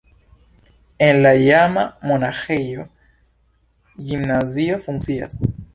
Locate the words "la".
1.25-1.33